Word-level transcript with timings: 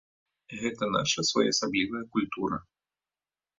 Гэта 0.63 0.83
наша 0.95 1.19
своеасаблівая 1.29 2.03
культура. 2.17 2.61